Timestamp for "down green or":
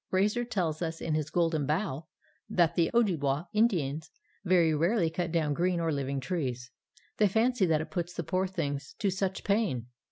5.31-5.91